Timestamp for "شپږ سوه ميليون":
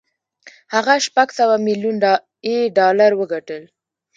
1.05-1.97